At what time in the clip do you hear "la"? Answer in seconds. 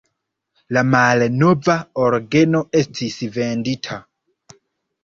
0.77-0.81